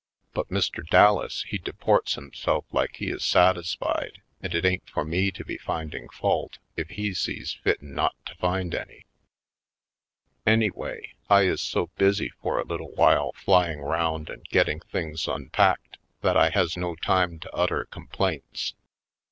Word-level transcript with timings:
But 0.33 0.49
Mr. 0.49 0.83
Dallas 0.87 1.43
he 1.43 1.59
deports 1.59 2.15
himself 2.15 2.65
like 2.71 2.95
he 2.95 3.11
is 3.11 3.23
satisfied 3.23 4.23
and 4.41 4.51
it 4.55 4.65
ain't 4.65 4.89
for 4.89 5.05
me 5.05 5.29
to 5.29 5.45
be 5.45 5.59
finding 5.59 6.09
fault 6.09 6.57
if 6.75 6.89
he 6.89 7.13
sees 7.13 7.53
fitten 7.63 7.93
not 7.93 8.15
to 8.25 8.33
find 8.37 8.73
any. 8.73 9.05
Anyway, 10.43 11.13
I 11.29 11.43
is 11.43 11.61
so 11.61 11.91
busy 11.99 12.29
for 12.41 12.57
a 12.59 12.65
little 12.65 12.93
while 12.93 13.33
flying 13.33 13.79
round 13.81 14.31
and 14.31 14.43
getting 14.45 14.79
things 14.79 15.27
unpacked 15.27 15.99
that 16.21 16.35
I 16.35 16.49
has 16.49 16.75
no 16.75 16.95
time 16.95 17.37
to 17.37 17.53
utter 17.53 17.85
complaints. 17.85 18.73